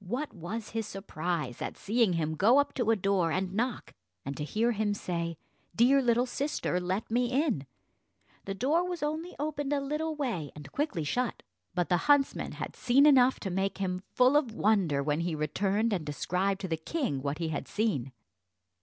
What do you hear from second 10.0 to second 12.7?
way, and quickly shut; but the huntsman